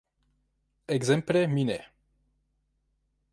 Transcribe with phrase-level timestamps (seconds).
[0.93, 1.79] Ekzemple mi ne.